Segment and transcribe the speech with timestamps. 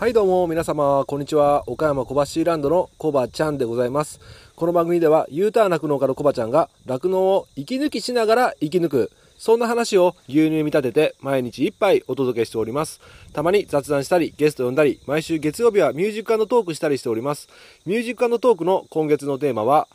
[0.00, 1.62] はいどうも皆様こんにちは。
[1.68, 4.18] 岡山小橋ランドのコバちゃんでございます。
[4.56, 12.98] この番組では U ターン酪農家のコバちゃんが酪農を息抜きしながら生き抜くそんな話を牛乳に見立てて毎日一杯お届けしております。
[13.34, 17.48] たまに雑談したりゲスト呼んだり毎週月曜日はミュージックトークしたりしております。
[17.84, 19.86] ミュージックトークの今月のテーマは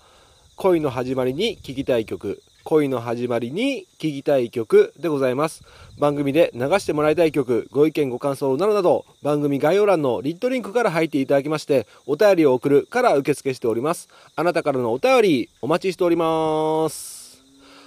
[0.55, 2.43] 恋の始まりに聴きたい曲。
[2.65, 5.63] 恋の始まりに聴きたい曲でございます。
[5.99, 14.09] 番組で流してもらいたい曲、ご意見ご感想などなど、番組概要欄のリットリンクから入っていただきまして、お便りを送るから受付しております。
[14.35, 17.43] あなたからのお便り、お待ちしております。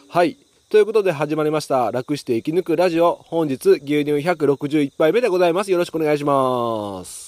[0.09, 0.39] はい。
[0.71, 1.91] ということで始まりました。
[1.91, 3.19] 楽して生き抜くラジオ。
[3.25, 5.73] 本日、牛乳161杯目でございます。
[5.73, 7.28] よろしくお願いします。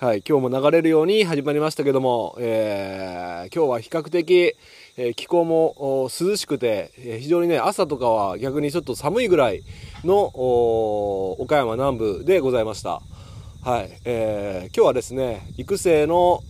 [0.00, 0.22] はい。
[0.24, 4.54] 今日も流れるように始まりましたけども、えー、今日は比較的、
[4.96, 9.64] え気候も涼しくて、え非常にね、朝とかは逆にちょっと寒いぐらい
[10.04, 10.26] の
[11.40, 13.02] 岡山南部でございました。
[13.64, 13.90] はい。
[14.04, 16.44] えー、今日はですね、育成の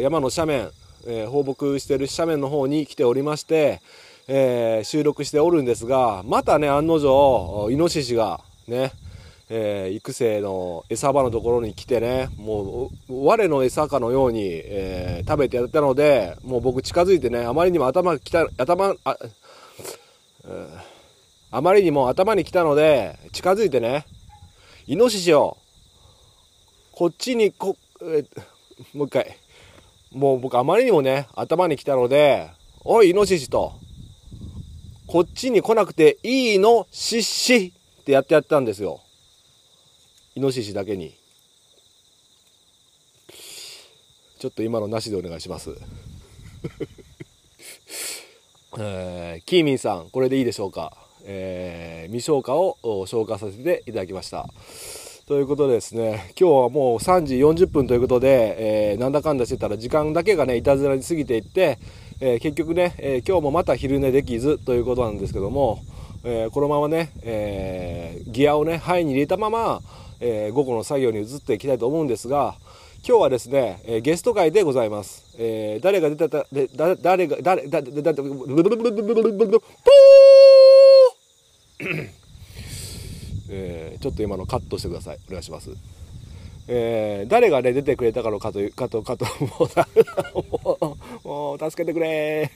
[0.00, 0.70] 山の斜面、
[1.06, 3.82] えー、放牧している斜面の方に来ておりまして、
[4.28, 8.92] えー、収録しておるんですが、またね、案の定、イノシシがね、
[9.50, 19.16] えー、育成の餌場のところに来てね、もう、我の餌かのように、えー、食べてやったので、もう僕近づいてね、あまりにも頭きた、頭、あ、
[21.50, 24.06] あまりにも頭に来たので、近づいてね、
[24.86, 25.56] イノシシを、
[26.92, 28.24] こっちにこ、え
[28.92, 29.36] もう一回。
[30.12, 32.50] もう僕あまりにもね、頭に来たので、
[32.84, 33.72] おい、イノシシと、
[35.06, 39.00] こっちに来なくていいの、しっしってやってやったんですよ。
[40.36, 41.14] イノシシだけに。
[44.40, 45.70] ちょっと今のなしでお願いします。
[48.76, 50.92] えー、キーミンさんこれでいいでしょうか、
[51.24, 54.48] えー、未消化を消化させていただきました。
[55.26, 61.78] ということでですね今日はもう3時40分ということで、えー、なんだかんだしてたら時間だけがねいたずらに過ぎていって、
[62.20, 65.78] えー、結局ね、えー、今日もまた昼寝できずということなんですけども、
[66.24, 69.80] えこのままね、えギアをね肺に入れたまま
[70.26, 72.54] えー、午後の作業に移っていきたいと思うんですが
[73.06, 79.60] 今日はですね、えー、ゲスト会でございます、えー、誰が出たたでだ誰が誰だだだブルブルブルブルブルブルブル
[83.50, 85.70] えー、ちょっと今のカットしてくださいお願いします
[86.66, 92.50] えー、誰がね出てくれたかのかというかとかともうもう助けてくれ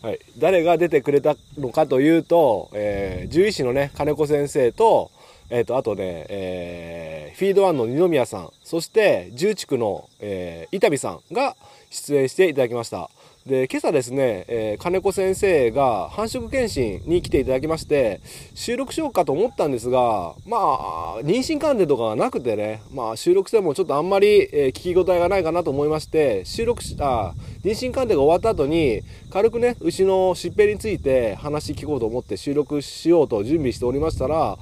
[0.00, 5.10] はい、誰が出てくれたのかというと、えー、獣医師のね金子先生と、
[5.50, 11.56] えっ、と、あとね、えー、フィードワンの二宮さん、そして重地区の、えー、伊丹さんが
[11.90, 13.10] 出演していただきました。
[13.46, 18.22] で、今朝ですね、えー、金子先生が繁殖検診に来ていただきまして、
[18.54, 34.56] 収録しようかと思ったんですが、まあ、妊娠関連とかがなくてね、まあ、収録してもちょっとあんまり、えー、聞き応えがないかなと思いまして、収録し、あ、妊娠鑑定が終わった後に、軽くね、牛の疾病について話聞こうと思って収録しようと準備しておりましたら、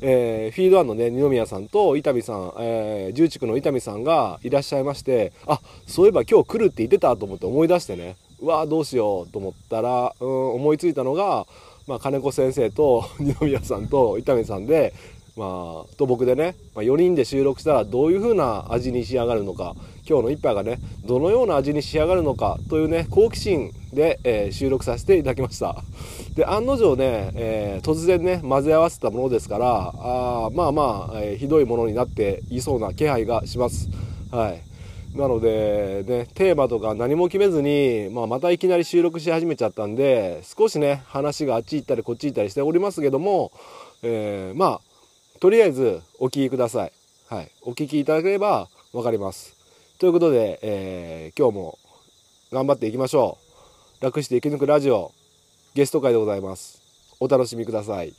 [0.00, 8.16] えー、フィードワンのね二宮さんと伊丹さん、えー、重畜の伊丹さんがいらっしゃいましてあそういえば今日来るって言ってたと思って思い出してね。
[8.40, 11.46] うわどうしようと思ったら、うん、思いついたのが、
[11.86, 14.92] まあ、金子先生と二宮さんと伊丹さんで
[15.36, 19.74] まあ、と僕でね、まあ、4人で収録したらどういう風な味に仕上がるのか
[20.08, 25.76] 今日の一杯がねどのような味に仕上がるのかというね好奇心で、えー、収録させていただきました。
[26.34, 33.90] で案の定ね、えー、突然ね混ぜ合わせたものですからあまあまあ、えー、ひどいものになっていそうな気配がします。
[34.30, 34.62] はい。
[35.16, 43.50] なので、ね、テーマとか何も決めずに、まあ、またいきなり収録し始めちゃったんで少しね話があっち行ったりこっち行ったりしておりますけども、
[44.02, 44.80] えー、まあ
[45.40, 46.92] とりあえずお聞きください。
[47.28, 47.50] はい。
[47.62, 49.54] お聞きいただければわかります。
[49.98, 51.78] ということで、えー、今日も
[52.52, 53.36] 頑張っていきましょ
[54.00, 54.04] う。
[54.04, 55.12] 楽して生き抜くラジオ、
[55.74, 56.80] ゲスト会でございます。
[57.20, 58.14] お楽しみください。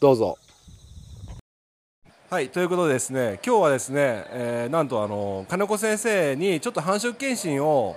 [0.00, 0.36] どうぞ。
[2.28, 7.96] はい、ということでですね、今日はですね、えー、なんとあの、金子先生にちょっと繁殖検診を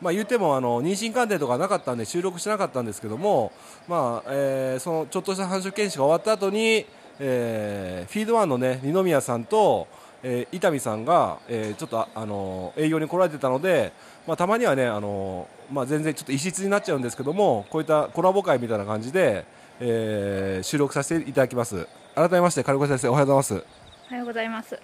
[0.00, 3.52] まあ、言ってもあの妊娠鑑定とかなかったんで収録しなかったんですけども、
[3.86, 6.86] まあえー、そのちょっとした繁殖検診が終わった後に、
[7.18, 9.86] えー、フィードワンのね二宮さんと、
[10.22, 13.92] えー、伊丹さんが、えー、ちょっとあの営業に来られてたので、
[14.26, 19.44] まあ、たまにはねあの、まあ、全然ちょっと異質になっちゃうんですけどもこういったコラボ会みたいな感じで、
[19.80, 21.86] えー、収録させていただきます。
[22.14, 23.54] 改めまして金子先生おはようございます。
[23.54, 24.78] おはようございます。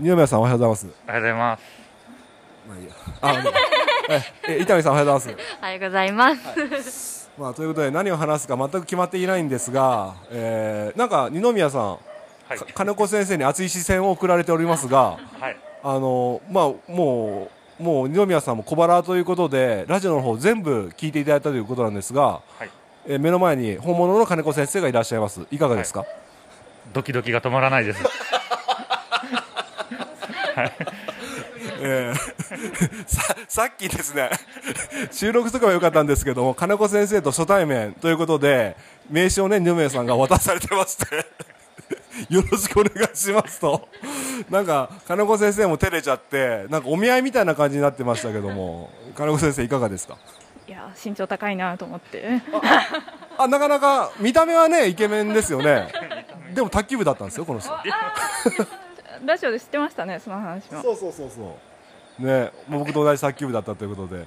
[0.00, 0.86] 二宮さんおはようございます。
[1.06, 1.62] おはようございます。
[2.68, 2.92] まあいいや。
[3.20, 5.46] あえ伊丹さんおはようございます。
[5.60, 6.52] おはようございます、は
[7.20, 11.96] いまあ、ということで何を話すか全く決まっていないんですが、えー、なんか二宮さん、は
[12.54, 17.50] い、金子先生に熱い視線を送られておりますが、はい、あのまあも
[17.80, 22.70] うもう二宮さんも小腹ということでラジオの方全部聞いていただいたということなんですが、はい。
[23.06, 25.46] えー目の前に本物の金子先生がいらっしゃいます。
[25.50, 26.06] いかがですか、
[26.94, 28.02] ドキドキが止まらないです。
[31.82, 32.33] えー
[33.06, 34.30] ささっきですね
[35.10, 38.76] 収録とかは良かったんですけども金子先生と初対面ということで
[39.10, 41.06] 名刺をね二宮さんが渡されてまして
[42.32, 43.88] よろしくお願いしますと。
[44.50, 50.16] なんか金子先生も照れちゃってなんかお見合いみたいな感じになってましたけども金子先生いかがですか？
[50.66, 52.40] いや身長高いなと思って。
[53.36, 55.88] あなかなか見た目はねイケメンですよね。
[56.54, 57.70] でも卓球部だったんですよこの人。
[59.24, 60.82] ラジオで知ってましたねその話も。
[60.82, 61.73] そうそうそうそう
[62.18, 64.26] ね僕と同じ卓球部だったということで。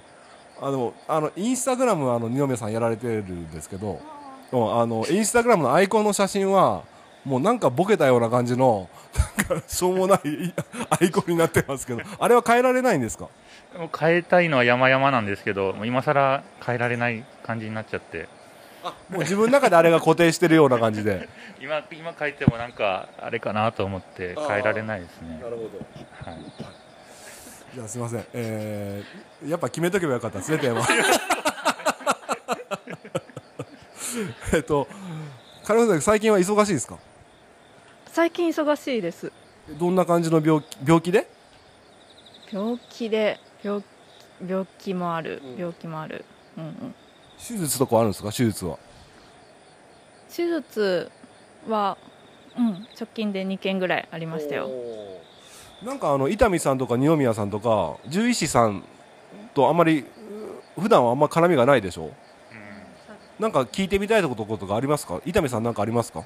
[0.59, 4.01] あのあのインスタグラムあの二宮さんやられてるんですけど
[4.51, 6.81] うんあのインスタグラムのアイコンの写真は
[7.23, 8.89] もうなんかボケたような感じの
[9.49, 10.19] なんかしょうもない
[10.99, 13.29] アイコンになってますけどあれは変えられないんですか？
[13.77, 18.27] もう変えたいのは山々なんですけど、今更変えられない感じになっちゃって、
[19.09, 21.29] もう自分の中であれが固定してるような感じで。
[21.61, 25.39] 今今変えてもなんかあれかなと思って変えられないですね。
[25.43, 26.31] るほど。
[26.31, 26.41] はい。
[27.75, 30.81] じゃあすみません、えー、やっぱ決めとけばよかったですねテーマ。
[34.53, 34.87] えっと
[35.63, 36.97] 金子さん最近は忙しいですか？
[38.07, 39.31] 最近忙しいです。
[39.79, 41.27] どんな感じの病気病気で？
[42.51, 43.83] 病気で病
[44.47, 45.41] 病気もある。
[45.43, 45.57] うん。
[45.57, 46.23] 病気もある、
[46.57, 46.95] うんうん、
[47.37, 48.31] 手術とかあるんですか？
[48.31, 48.79] 手術は。
[50.33, 51.11] 手術
[51.67, 51.97] は、
[52.57, 54.69] うん、直近で2件ぐらいありましたよ
[55.83, 58.83] なんかあの伊丹さんとか二宮さんとか獣医師さん
[59.53, 60.06] とあんまり
[60.77, 62.12] う普段はあんま絡みがないでしょ？
[63.39, 65.21] なんか聞いてみたいこととかありますか？
[65.25, 66.25] 伊丹さんなんかありますか？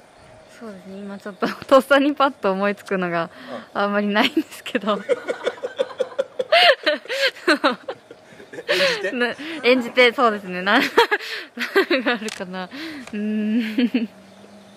[0.58, 0.98] そうですね。
[0.98, 3.28] 今ちょっととっさにパッと思いつくのが
[3.74, 4.96] あんまりないんですけど。
[9.12, 9.34] な
[9.64, 10.62] 演じてそうですね。
[10.62, 10.80] な
[11.90, 12.64] 何があるかな。
[12.64, 14.08] うーん。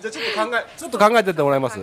[0.00, 1.78] じゃあちょっと考えちょっと考えてってもらえます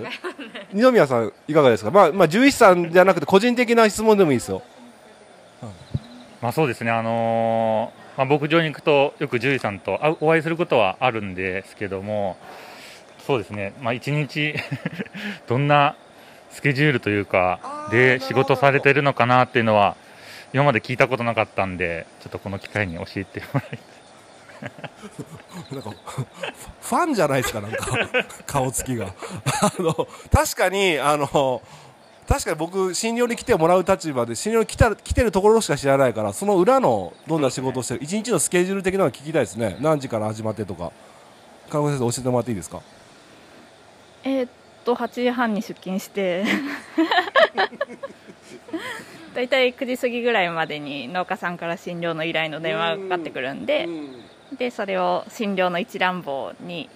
[0.73, 1.91] 二宮さんいかがですか？
[1.91, 4.61] まあまあ獣医師さんじゃなくて個人的な質問でもいいですよ。
[6.41, 12.35] まあそうですね、あのーまあ、牧場に行くとよく獣医さんとお会いすることはあるんですけども
[13.25, 14.53] そうですね、まあ、一日
[15.47, 15.95] どんな
[16.51, 19.95] スケジュールというかで仕事されてるのかなっていうのは
[20.53, 23.79] 今まで聞いたことなかったんでちょっとこの機会に教えてもらい。
[25.71, 26.25] なんかフ
[26.81, 27.85] ファンじゃないですかなんか
[28.45, 29.07] 顔つきが。
[29.61, 31.61] あの確かにあの
[32.27, 39.77] 確かに僕診療に来てもらう立場で診療に来た来てるところしか知らないからその裏のどんな仕事をしてる一日のスケジュール的なのを聞きたいですね。
[39.81, 40.91] 何時から始まってとか。
[41.69, 42.81] 金子先生教えてもらっていいですか？
[44.23, 44.49] えーっ
[44.85, 46.45] と8時半に出勤して。
[49.33, 53.87] だいたい9時過ぎぐらいまでに農家さんから診療の依頼の電話がかかってくるんで
[54.57, 56.89] でそれを診療の一覧簿に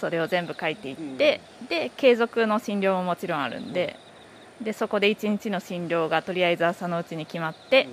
[0.00, 3.96] それを全部書いていって、で継続の診療ももちろんあるんで
[4.60, 7.88] でそこで1日の診療がとりあえず朝のうちに決まって、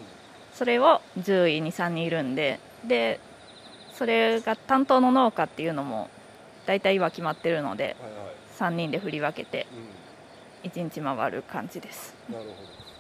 [0.53, 3.19] それを獣医23人いるんでで
[3.94, 6.09] それが担当の農家っていうのも
[6.65, 7.95] 大体は決まってるので
[8.57, 9.67] 3人で振り分けて
[10.63, 12.15] 1日回る感じです。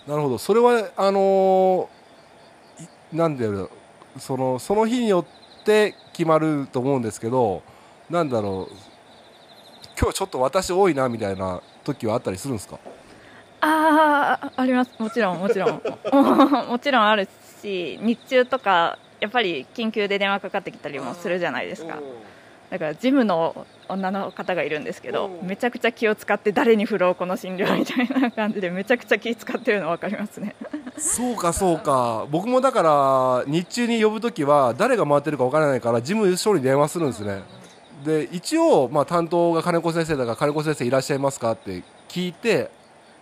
[0.07, 0.37] なるほど。
[0.37, 3.69] それはあのーいなんだろう。
[4.19, 5.38] そのその日によって
[6.13, 7.61] 決まると思うんですけど
[8.09, 8.73] なんだろう
[9.99, 12.79] 今日ちょっと私多いなみたいな時はあったりするんですか？
[13.61, 14.91] あああります。
[14.99, 15.81] もちろんもちろん。
[16.69, 17.27] もちろんある
[17.61, 21.97] し日中とかやっぱり緊急で電話かかってきたりもするじゃないですか。
[22.69, 30.55] だからジムの女の方がいるんですけどめちゃくちゃ気を使って誰に振ろうこの診療みたいな感じでめちゃくちゃ気使ってるの分かりますね
[30.99, 32.27] そうかそうか。
[32.31, 37.43] 僕もだから日中に呼ぶ時は誰が回ってるかわからないから事務所に電話するんですね。
[38.03, 42.71] で一応、まあ、担当が金子先生だから金子先生いらっしゃいますかって聞いて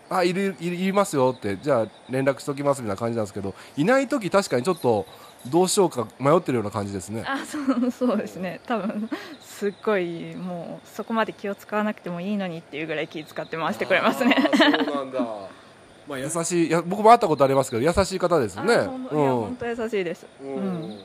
[0.09, 5.05] あいるいるいりますよってじゃあ連絡しておきますみたいな感じなんですけどいない時確かにちょっと
[5.47, 7.23] どうしようか迷ってるような感じですね。
[7.25, 8.59] あそうそうですね。
[8.65, 9.09] 多分
[9.41, 14.35] すっごいもうそこまで気を使わなくてもいいのにっていうぐらい気使って回してくれますね。
[14.57, 15.19] そうなんだ
[16.07, 20.97] まあ優しいいや僕も会ったことありますけど優しい方ですよね本当優しいです、うん。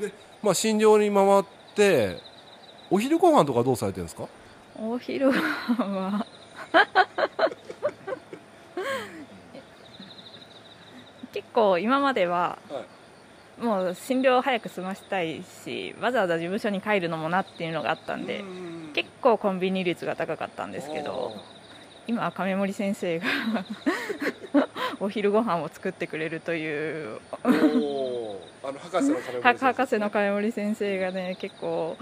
[0.00, 1.44] でまあ診療に回っ
[1.74, 2.18] て
[2.90, 4.26] お昼ご飯とかどうされてるんですか？
[4.78, 6.26] お昼は。
[11.32, 12.58] 結構今までは
[13.60, 18.44] もう診療を早く済ましたいしわざわざ事務所に帰るのもなっていうのがあったんで
[18.94, 21.34] 結構コンビニ率が高かったんですけど
[22.06, 23.26] 今は亀森先生が
[25.00, 29.58] お昼ご飯を作ってくれるというあの博士の金森先生。
[29.66, 31.96] 博士の金森先生がね結構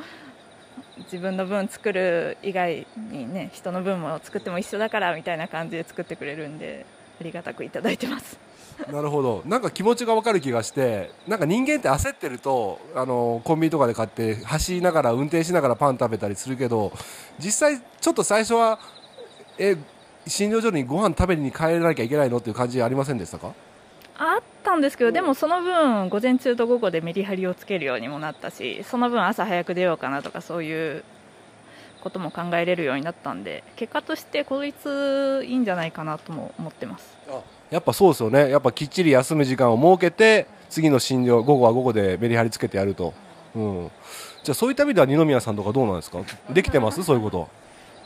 [0.99, 6.85] 自分の分作る以外にね人の分も作っても一緒だからみたいな感じで作ってくれるんで
[7.21, 8.39] ありがたくいただいてます。
[8.91, 9.43] なるほど。
[9.47, 16.93] なんか気持ちがわかる気がしてなんか人間って焦ってるとあのコンビニとかで買って走りながら運転しながらパン食べたりするけど
[17.39, 18.79] 実際ちょっと最初は
[19.59, 19.77] え
[20.27, 23.53] 診療所にご飯食べに帰らなきゃいけないのっていう感じありませんでしたか？
[24.17, 31.05] あったんですけどでもその分午前中と午後でメリハリをつけるようにもなったしその分朝早く出ようかなとかそういう
[32.01, 37.17] ことも考えれるようになったんで結果として効率いいんじゃないかなとも思ってます。
[37.71, 43.15] やっぱそうですよねやっぱきっちり休む時間を設けて次の診療午後は午後でメリハリつけてやると、
[43.57, 43.91] うん、
[44.45, 46.21] じゃあそういった意味では二宮さんとかどうなんですか？
[46.51, 47.03] できてます？
[47.03, 47.49] そういうこと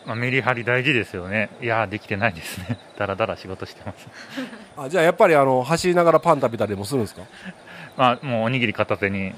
[0.09, 1.50] まあ、メリハリ大事ですよね。
[1.61, 2.79] いやーできてないですね。
[2.97, 4.09] だらだら仕事してます。
[4.79, 7.23] あじゃあやっぱりあの走りながらパン食べたりもするんですか？
[7.99, 9.35] まあもうおにぎり片手に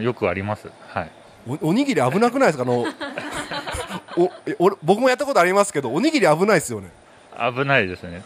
[0.00, 0.70] よくあります。
[0.88, 1.10] はい。
[1.46, 2.62] おおにぎり危なくないですか？
[2.62, 2.86] あの
[4.16, 6.88] おえ俺僕もやったことありますけどおにぎり危ないですよね。
[7.38, 8.22] 危ないですね。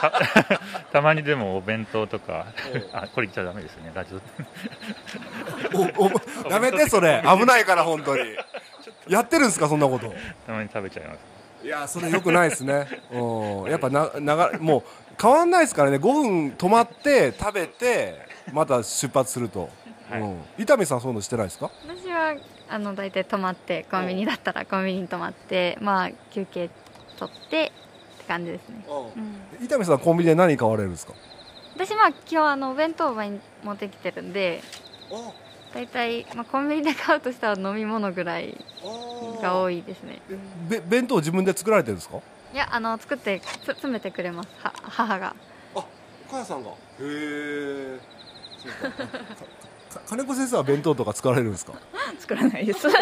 [0.00, 0.12] た
[0.92, 2.46] たまにでもお弁当とか
[2.94, 3.90] あこれ言っちゃダメですね。
[3.94, 4.14] ラジ
[5.74, 6.06] オお
[6.46, 7.22] おやめてそれ。
[7.26, 8.22] 危ないから本当に
[9.08, 10.12] やってるんですかそんなこと？
[10.46, 11.18] たまに食べちゃいます。
[11.64, 12.86] いやそれよくないですね。
[13.12, 13.70] うん。
[13.70, 14.82] やっぱな長もう
[15.20, 15.96] 変わんないですからね。
[15.96, 18.18] 5分止まって食べて
[18.52, 19.70] また出発すると、
[20.10, 20.20] はい。
[20.20, 21.70] うん、伊丹さんそういうのしてないですか？
[21.86, 22.36] 私は
[22.68, 26.68] あの大体泊まってコンビニだったらコンビニに泊まってまあ休憩
[27.18, 27.72] 取って
[28.16, 28.84] って感じですね、
[29.60, 31.14] うん、伊丹さんコンビニで何買われるんですか？
[31.74, 33.22] 私まあ今日あのお弁当を持
[33.72, 34.62] ってきてるんで
[35.74, 38.56] 大体、まあ、コンビニで買うとしたら飲み物ぐらい
[39.42, 40.20] が多いですね。
[40.68, 42.18] べ弁当自分で作られてるんですか？
[42.52, 44.48] いやあの作ってつ詰めてくれます。
[44.62, 45.34] は母が。
[45.74, 45.84] あお
[46.30, 46.70] 母さんが。
[46.70, 47.98] へえ
[48.62, 49.04] そうか。
[49.04, 49.04] か
[49.98, 51.72] か金子先生は弁当とか作られるんですか？
[52.20, 52.86] 作らないです。
[52.86, 52.96] もう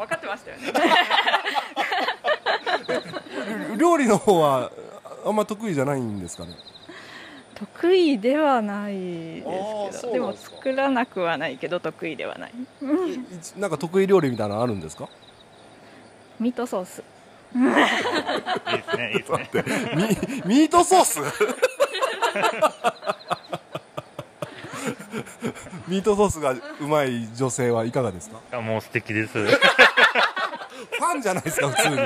[0.00, 0.72] 分かってましたよね。
[3.78, 4.70] 料理の方は
[5.24, 6.50] あんま得意じゃないんですかね？
[7.58, 9.42] 得意ではないで
[9.92, 12.50] すけどでも作らなくはないけど得意ではない。
[12.52, 12.54] い
[13.58, 15.08] なんか得意料理みたいなのあるんですか？
[16.38, 17.02] ミートソース。
[17.54, 17.62] いい
[18.76, 19.48] ですねいいですね。
[19.94, 20.02] ミ
[20.60, 21.20] ミートソース？
[25.88, 28.38] ミートソースがうまい女性はいかがですか？
[28.52, 29.32] いやもう素敵です。
[29.38, 31.96] ファンじゃないですか普通に。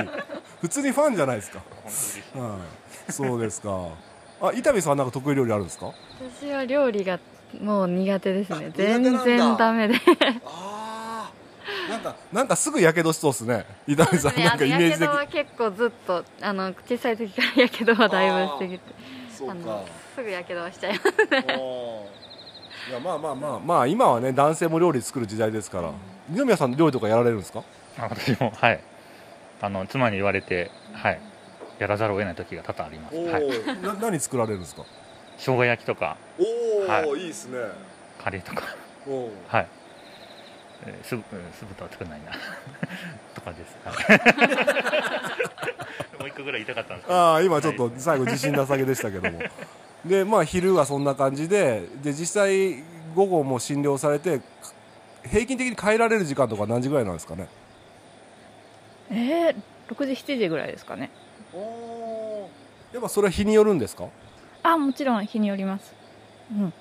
[0.60, 1.58] 普通にファンじゃないですか、
[2.38, 2.58] は
[3.08, 3.88] い、そうですか
[4.42, 5.92] あ伊丹さんはなんか得意料理あるんですか？
[6.40, 7.18] 私は料理が
[7.60, 8.70] もう苦手ですね。
[8.74, 9.24] 全だ。
[9.24, 9.94] 然ダメで。
[10.44, 11.30] あ
[11.86, 13.66] あなんかなんかすぐやけどしそうですね。
[13.86, 18.80] 伊丹さんなんかイメージ的やけどは結構ずっとあの小さい時からやけどはだいぶしてきて。
[19.48, 21.08] あのすぐやけどはしちゃいます
[22.90, 23.58] いやまあまあまあ。
[23.60, 25.92] まあ今はね男性も料理作る時代ですから。
[26.28, 27.62] 二宮さん料理とかやられるんですか？
[27.98, 28.80] あ私もはい。
[29.62, 31.20] あの妻に言われてはい
[31.80, 33.48] やらざるを得ない時が多々あります、はい、お
[33.86, 34.84] な何作られるんですか？
[35.38, 36.16] 生姜焼きとか。
[36.38, 37.20] おはい。
[37.20, 37.58] いいですね。
[38.22, 38.62] カレーとか。
[39.08, 39.66] おはい、
[40.86, 42.32] えー、酢豚は作らないな。
[43.34, 43.92] とかです、は
[46.18, 47.18] い、 もう一個ぐらい言いたかったんですけど。
[47.18, 49.38] ああ今ちょっとはい最後自信なさげでしたけども。
[50.04, 52.82] でまあ昼はそんな感じでで実際
[53.14, 54.40] 午後も診療されて
[55.24, 57.48] 平均的に帰られる時間とか何時ぐらいなんですかね？
[59.10, 59.54] えー、
[59.88, 61.10] 6時7時ぐらいですかね
[62.92, 64.06] やっぱそれは日によるんですか？
[64.62, 65.94] あもちろん日によります。
[66.52, 66.72] うん。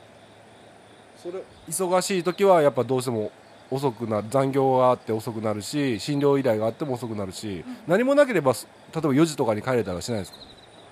[1.21, 3.31] それ忙しい時はやっぱどうしても
[3.69, 10.37] 遅くなる残業があって遅くなるし診療依頼があっても遅くなるし、何もなければす例えば4時とかに帰れたらしないですか？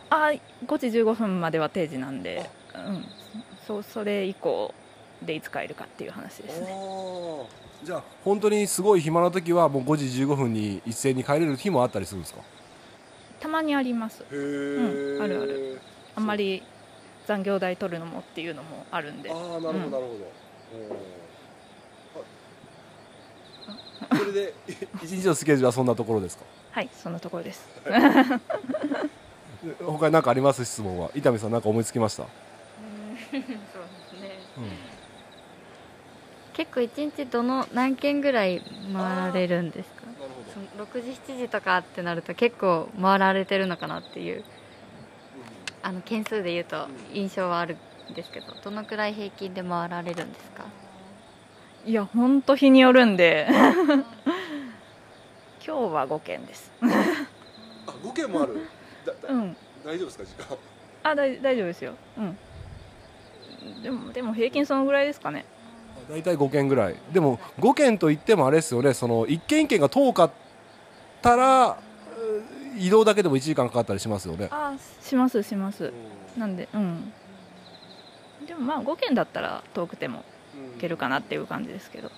[0.09, 0.31] あ
[0.65, 3.05] 5時15分までは定時なんで、うん、
[3.65, 4.73] そうそれ以降
[5.25, 6.67] でいつ帰るかっていう話ですね。
[7.83, 12.41] じゃあ本当にすごい暇な時はもう5時15分に一斉に帰れる日もあったりするんですか？
[13.39, 14.23] たまにあります。
[14.23, 15.79] へえ、うんあるある。
[16.15, 16.63] あんまり
[17.27, 19.29] 残業代取るのもっていうのもあるんで。
[19.31, 19.99] ああなるほどなるほ
[24.13, 24.53] ど、それで
[25.03, 26.45] 一日のスケジュールはそんなところですか？
[26.71, 27.67] はいそんなところです。
[29.85, 30.63] 他に何かあります？
[30.65, 31.11] 質問は？
[31.15, 32.31] 伊丹さん何か思いつきました、 そう
[33.31, 33.47] ですね。
[36.53, 38.61] 結構一日どの何件ぐらい
[38.93, 39.89] 回られるんです
[40.77, 44.43] 6時7時とかってなると結構回られてるのかなっていう
[45.83, 47.77] あの件数で言うと印象はある
[48.11, 50.65] んですけどどのくらい平均で回られるんですか？
[51.85, 53.47] いや本当日によるんで。
[55.65, 56.71] 今日は5件です。
[56.81, 56.85] あ
[58.01, 58.55] 5件もある。
[59.05, 59.55] だうん。
[59.85, 60.57] 大丈夫ですか時間？
[61.03, 61.93] あ大大丈夫ですよ。
[62.17, 62.37] うん。
[63.83, 65.45] でもでも平均そのぐらいですかね。
[66.09, 66.95] 大体5件ぐらい。
[67.11, 68.93] でも5件といってもあれですよね。
[68.93, 70.29] その1件1件が遠か
[71.17, 74.49] ったらうん移動だけでも1時間かかったりしますよね。
[74.51, 75.91] あしますします。
[76.37, 77.11] なんでうん。
[78.45, 80.23] でもまあ5件だったら遠くても
[80.75, 82.11] 行けるかなっていう感じですけど。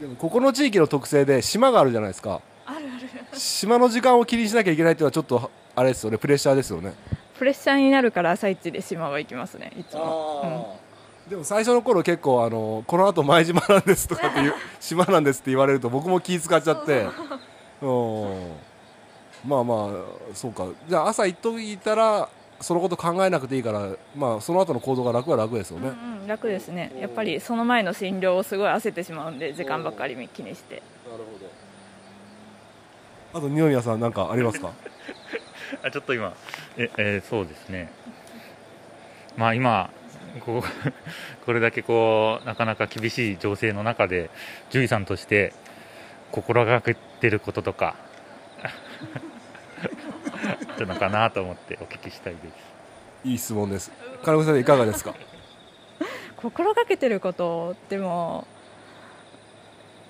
[0.00, 2.40] でもここの地域の特性で島があるじゃないですか。
[2.66, 3.38] あるある。
[3.38, 6.18] 島の時間を気にしなきゃいけないっていうのはちょっとあれですよね。
[6.18, 6.94] プレッシャーですよね。
[7.38, 10.78] プレッシャーになるから朝一で島は行きますねいつも、
[11.26, 17.02] でも最初の頃結構あのこの後前島なんですとかっていう 島なんですって言われると僕も気使っちゃって。
[17.02, 17.10] うん
[17.86, 20.66] まあまあそうか。
[20.88, 22.28] じゃあ朝行っといたら
[22.60, 26.92] そのこと考えなくていいからまあその後の行動が楽は楽ですようんね、うんうん、楽ですね。
[27.00, 30.82] やっぱりその前の診療をすごい焦ってしまうんで時間ばっかり気にして。
[31.10, 31.50] なるほど。
[33.32, 34.72] あと二宮さん何かありますか？
[35.84, 36.34] あちょっと今
[36.76, 37.90] え、えーそうですね。
[39.36, 39.88] まあ今
[40.44, 40.62] こう
[41.46, 44.28] これだけこうなかなか厳しい情勢の中で
[44.68, 45.52] 獣医さんとして
[46.30, 47.96] 心がけてることとか
[50.78, 52.54] のかなと思ってお聞きしたいです。
[53.28, 53.92] いい質問です。
[54.22, 55.14] 金子さんいかがですか？
[56.36, 58.46] 心がけてることでも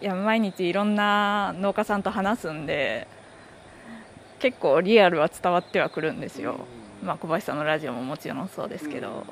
[0.00, 3.08] いや毎日いろんな農家さんと話すんで
[4.38, 6.60] 結構リアルは伝わってはくるんですよ、
[7.02, 9.26] まあ、小林さんのラジオももちろんそうですけど、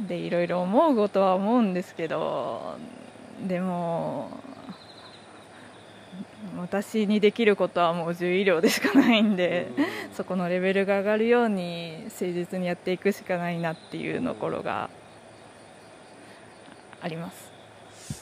[0.00, 2.76] でいろいろ思うことは思うんですけど
[3.46, 4.30] でも
[6.72, 9.68] 私にできることはもう獣医療でしかないんで、
[10.14, 14.88] そこのレベルが上がるように誠実にやっていくしかないなっていうところが
[17.02, 17.52] あります。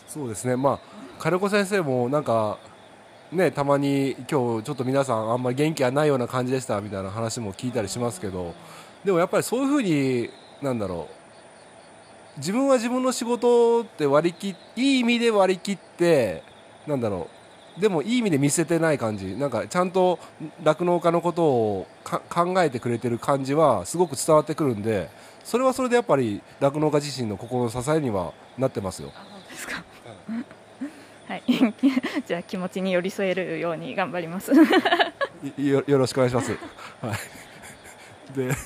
[0.09, 0.57] そうですね。
[0.57, 0.81] まあ
[1.21, 2.59] 金子先生もなんか
[3.31, 8.57] ねたまに今日ちょっと皆さんあんまり元気がないような感じでしたみたいな話も聞いたりしますけど
[9.05, 10.29] でもやっぱりそういうふうに
[10.61, 11.15] なんだろう。
[12.39, 16.43] 自分は自分の仕事って割り切いい意味で割り切って
[16.89, 17.40] なんだろう
[17.79, 20.19] でもいい意味で見せてない感じなんかちゃんと
[20.63, 25.09] 酪農家のことをか考えてくれてる感じはすごく伝わってくるんで
[25.45, 29.11] それはそれでやっぱり酪農家自身の心の支えにはなってますよ。
[29.51, 29.83] ですか？
[31.29, 31.43] はい、
[32.27, 34.53] じゃあ気持ちに寄り添えるように頑張ります。
[35.57, 36.51] い よよろしくお願いします。
[36.51, 36.57] は
[37.15, 38.37] い。
[38.37, 38.51] で、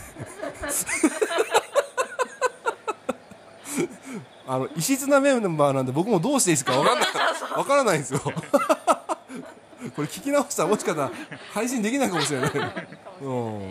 [4.47, 6.73] あの異質なメンバーなんで僕もどうしていいですか？
[6.79, 7.09] わかんない
[7.57, 8.21] わからないんですよ。
[9.95, 11.13] これ聞き直したらもしかしたら
[11.53, 12.51] 配信できないかもしれない。
[13.23, 13.71] うん。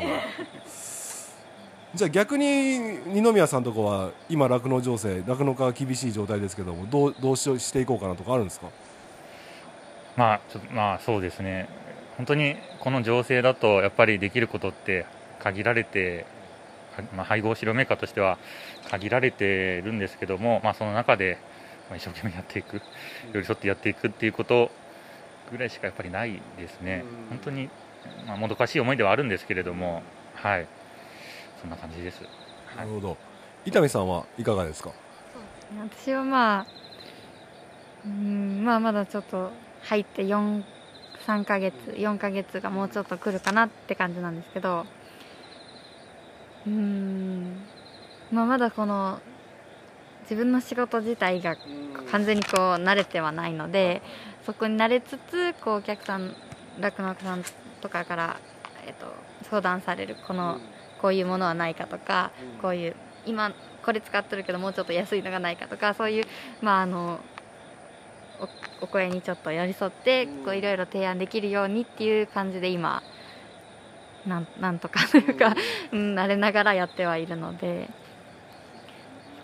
[1.96, 2.80] じゃあ逆に
[3.14, 8.68] 二宮さんとこは今酪農情勢酪農家が厳しい状態ですけどもどうどうししていこうかなとかあるんですか？
[10.16, 11.70] まあちょっとまあそうですね
[12.18, 15.06] 本当にこの情勢だとやっぱりできることって
[15.40, 16.26] 限られて、
[17.16, 18.40] まあ、配合白メーカーとしては
[18.90, 21.38] 限られてるんですけども、まあ、その中で
[21.90, 22.82] まあ一生懸命やっていく
[23.34, 24.72] 寄り添ってやっていくっていうこと
[25.52, 27.70] ぐらいしかやっぱりないですね本当に、
[28.28, 30.02] まあ、もどかしい思いではあるんですけれども
[30.36, 30.68] はい
[31.62, 32.22] そんな感じです。
[32.76, 33.18] なるほど。
[33.66, 34.92] 伊丹さんはいかがですか？
[35.80, 36.66] 私はまあ
[38.06, 39.52] うんまあまだちょっと
[39.84, 40.64] 入って4
[41.26, 44.86] 3ヶ月4ヶ月がもうちょっと来るかなって感じなんですけど
[46.68, 47.56] うーん、
[48.32, 49.20] まあ、まだこの
[50.24, 51.56] 自分の仕事自体が
[52.12, 54.02] 完全にこう慣れてはないので
[54.46, 56.36] そこに慣れつつこうお客さん
[56.80, 57.44] 酪農家さん
[57.82, 58.40] とかから、
[58.86, 59.14] えっと、
[59.50, 60.60] 相談されるこの
[61.02, 63.54] こういうものはないかとかこういう今
[63.84, 66.26] これ使ってるけどもうちょっと安いのがないかとかそういう
[66.62, 67.20] まああの
[68.82, 73.04] おお声にちょっと寄り添ってこういろいろ提案できるようにっていう感じで今
[74.26, 75.56] なんなんとかというか、
[75.92, 77.90] うん、慣れながらやってはいるので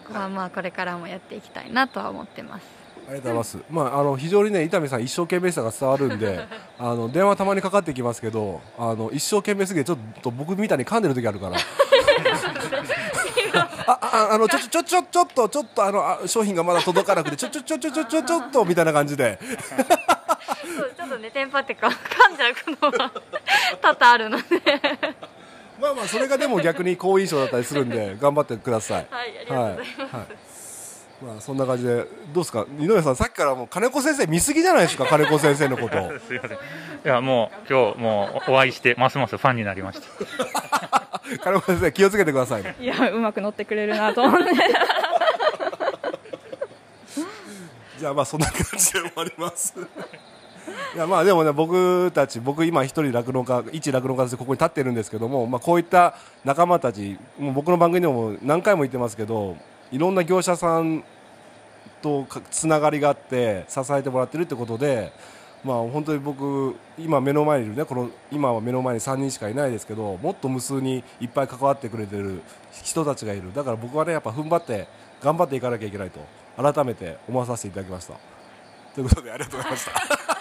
[0.08, 2.79] そこはまあこれからもやっていきたいなとは思ってます。
[3.10, 3.66] ありがとうございます。
[3.72, 6.46] まあ、あの非常にね、伊丹さん一生懸命さが伝わるんで、
[6.78, 11.58] あの電話たまにかかってきますけど、あの一生懸命すぎてちょっと僕みたいに噛んでる時あるから。
[13.88, 19.40] あ、あ、あのちょちょちょちょっとちょっとあのあ商品がまだ届かなくてちょちょちょちょちょちょちょっとみたいな感じで。
[20.78, 23.12] そうちょっとねテンパってこう噛んじゃうことは
[23.82, 24.44] 多々あるので
[25.82, 29.08] まあまあそれがでも逆に好印象だったりするんで頑張ってください。
[29.10, 30.59] はいありがとうございます、はい。
[31.26, 32.66] まあそんな感じでどうですか？
[32.78, 35.06] 二宮さんさっきからもう金子先生見すぎじゃないですか？
[35.10, 35.96] 金子先生のこと。
[36.28, 36.58] すいませんい
[37.04, 40.08] やもう今日もうお会いしてますますファンになりました
[41.44, 42.76] 金子先生気をつけてくださいね。
[42.80, 44.50] いやうまく乗ってくれるなと思って
[48.00, 49.74] じゃあまあそんな感じで終わります。
[50.96, 59.58] いやまあでもね僕たち僕今一人酪農家一酪農家としてここに立ってるんですけども、まあ、こういった仲間たちもう僕の番組でも何回も言ってますけど
[59.92, 61.04] いろんな業者さん
[62.02, 65.12] とかつながりがあって支えてもらってるってことで、
[65.64, 74.88] まあ、本当に僕今目の前にいるねこの今は目の前に3人しかいないですけどもっと無数にいっぱい関わってくれてる人たちがいるだから僕はねやっぱ踏ん張って
[75.22, 76.20] 頑張っていかなきゃいけないと
[76.56, 78.14] 改めて思わさせていただきました
[78.94, 80.40] ということでありがとうございました。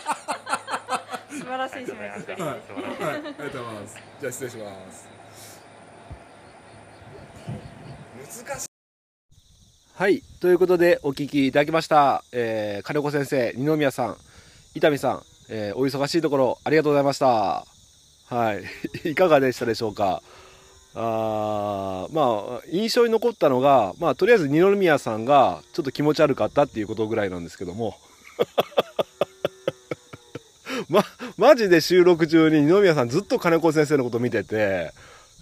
[1.39, 3.97] 素晴らしい締めくくりはい、はい、ありがとうございます。
[4.21, 5.09] じゃあ失礼します。
[8.47, 8.68] 難しい。
[9.99, 12.23] はい、ということでお聞きいただきました。
[12.31, 14.17] えー、金子先生、二宮さん、
[14.77, 17.67] 伊丹さん、えーお忙しいところありがとうございました。
[18.33, 18.63] はい、
[19.11, 20.23] いかがでしたでしょうか？
[20.95, 27.97] あまあ印象に残ったのが、まあ、とりあえず二宮さんがちょっと気持ち悪かったっていうことぐらいなんですけども
[30.89, 31.05] ま
[31.37, 34.93] マジで収録中に二宮さんずっと金子先生のこと見てて、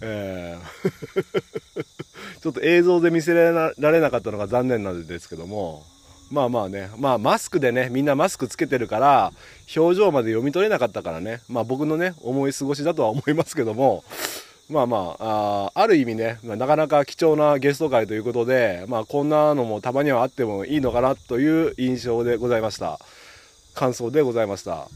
[0.01, 2.06] えー
[2.41, 5.83] ちょっと映像で見せられなかったのが残念なんですけども
[6.29, 9.31] まあまあねまあマスクでねみんなマスクつけてるから
[9.75, 14.03] 表情まで読み取れなかったからねまあ僕のね思い過ごしだとは思いますけども
[14.69, 22.99] まあまあ、あある意味ね、まあなかなか貴重なゲスト会ということで、まあこんなのもたまにはあってもいいのかなという印象でございました。
[23.75, 24.89] 感想でございました。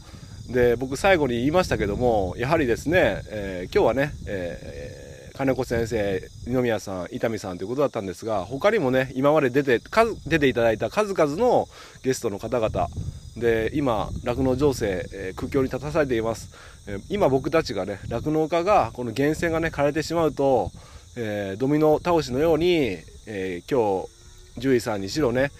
[0.50, 11.68] で、僕最後に言いましたけども、やはりですね、えー今日はね、えー金子先生、二宮さん、伊丹さんということだったんですが、他にもね、今まで出て、数出ていただいた数々の
[12.02, 12.88] ゲストの方々、
[13.36, 16.50] で、今、酪農情勢、えー苦境に立たされています。
[16.86, 20.70] えー今僕たちがね、酪農家が、この源泉がね、枯れてしまうと、
[21.16, 24.08] えードミノ倒しのように、えー今日、
[24.56, 25.50] 獣医さんにしろね、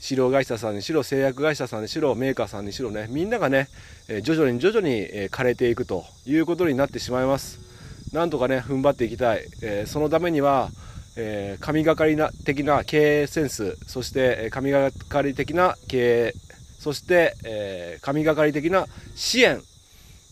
[0.00, 3.68] 飼料会社さんにしろ製薬会社さんにしろメーカーさんにしろねみんながね、
[4.08, 7.71] えー徐々に徐々に、枯れていくということになってしまいます
[8.12, 10.70] なんとかね踏ん張っていきたい、えーそのためには、
[11.16, 16.34] えー神がかりな的な経営センスそしてえ神がかり的な経営
[16.78, 19.62] そして、えー神がかり的な支援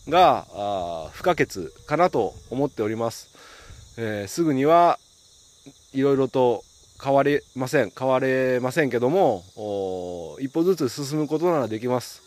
[0.09, 3.29] があ不可欠かなと思っております、
[3.97, 4.99] えーすぐには
[5.93, 6.63] いろいろと
[7.03, 7.91] 変われません。
[7.97, 9.43] 変われませんけども
[10.39, 12.21] 一歩ずつ進むことならできます、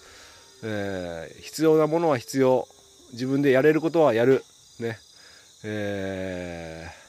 [0.64, 2.66] えー必要なものは必要。
[3.12, 4.42] 自分でやれることはやる。
[4.80, 4.98] ね。
[5.64, 7.04] えー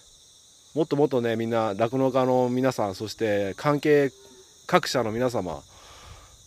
[0.78, 4.12] もっともっとねみんな酪農家の皆さんそして関係
[4.68, 5.62] 各社の皆様、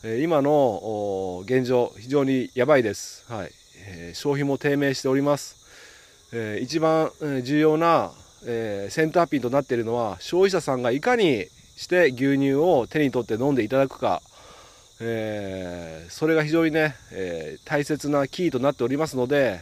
[0.04, 3.50] えー今の現状非常にやばいです、はい。
[3.86, 5.56] えー消費も低迷しております、
[6.32, 7.10] えー一番
[7.42, 8.12] 重要な、
[8.44, 14.20] えーセンターピンとなっているのは消費者さんがいかにして牛乳を手に取って飲んでいただくか、
[15.00, 19.60] えーそれが非常にね、えー大切なキーとなっておりますので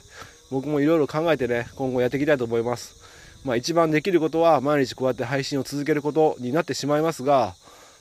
[0.51, 2.97] 僕もいろいろ考えてね今後やっていきたいと思います。
[3.45, 7.55] まあ一番できることは毎日こうやって配信を続けることになってしまいますが、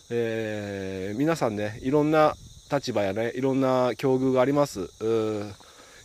[0.10, 2.36] えー皆さんねいろんな
[2.71, 4.89] 立場やねいろんな境遇があります。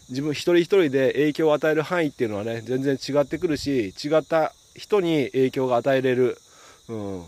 [0.08, 6.36] 自分一人一人で影響を与える範囲っていうのはね全然違ってくるし違った人に影響が与えれる、
[6.88, 7.22] うん、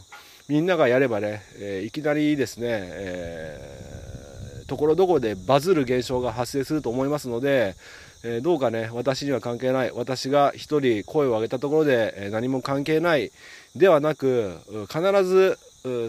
[0.48, 7.75] みんながやればね、えーいきなりですね、えーところどころでバズる現象が発生すると思いますので、
[8.24, 9.92] えどうかね私には関係ない。
[9.92, 13.32] 私が一人声を上げたところで、え何も関係ない。
[13.74, 14.58] ではなく
[14.88, 15.58] 必ず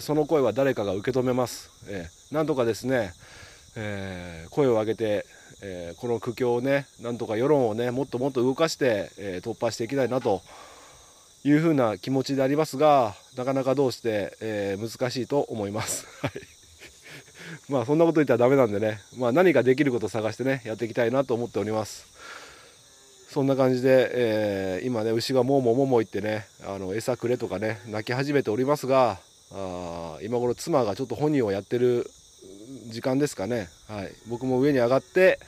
[0.01, 3.13] その声は誰かが受け止めます、えーなんとかですね、
[3.75, 5.25] えー声を上げて、
[5.63, 10.41] えーこの苦境をねなんとか世論をねもっともっと動かして、え突破していきたいなと
[11.43, 16.05] いうふうな気持ちでありますがなかなかどうして、え難しいと思います。
[16.21, 16.52] はい。
[17.69, 22.11] まあそんなこと言ったらダメなんでね、まあ、何かできることを探してねやっていきたいなと思っております。
[23.29, 29.17] そんな感じで、えー今ね牛がもうもうもうもう言ってねあの餌くれとかね泣き始めておりますが
[29.51, 32.05] あー今頃妻がちょっと本人をやってる
[32.89, 35.39] 時間ですかね、はい、僕も上に上がって、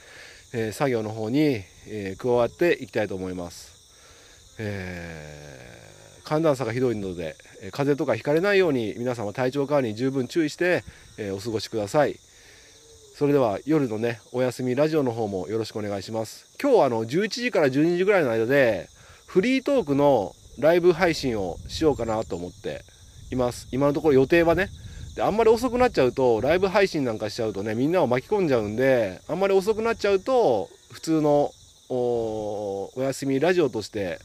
[0.52, 5.85] えー作業の方に、えー加わっていきたいと思います、えー
[6.26, 10.82] 寒暖差がひどいので、えー風邪とかひかれないように皆様体調管理に十分注意して、
[11.18, 12.16] えーお過ごしください。
[13.14, 16.46] それでは夜のねお休みラジオの方もよろしくお願いします。
[16.60, 18.88] 今日はあの11時から12時ぐらいの間で
[19.26, 22.82] フリートークのライブ配信をしようかなと思って
[23.30, 23.68] います。
[23.70, 24.68] 今のところ予定はね
[25.14, 31.52] であんまり遅くなっちゃうとライブ配信なんかしちゃうとねみんなを巻き込んじゃうんであんまり遅くなっちゃうと普通の
[31.88, 34.18] おお休みラジオとして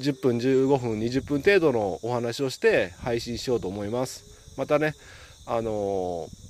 [0.00, 4.24] 10分15分20分程度のお話をして配信しようと思います。
[4.56, 4.94] またね
[5.46, 6.44] あのー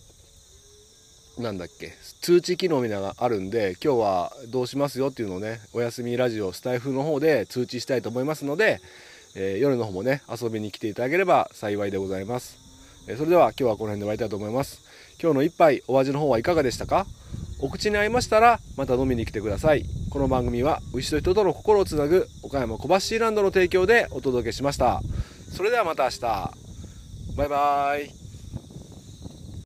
[1.38, 8.80] なんだっけ通知機能みたいなのがあるんで今日はどうしますよっていうのをねお休みラジオスタイフの方で通知したいと思いますので、
[9.34, 12.58] えー夜の方もね遊びに来ていただければ幸いでございます、
[13.08, 14.83] えーそれでは今日はこの辺で終わりたいと思います。
[15.22, 17.06] 今日の一杯お味の方はいかがでしたか？
[17.60, 19.84] お口に合いましたらまた飲みに来てください。
[20.10, 25.00] この番組は牛と人との心をつなぐ岡山小橋ランドの提供でお届けしました。
[25.50, 26.20] それではまた明日。
[27.36, 28.23] バイバイ。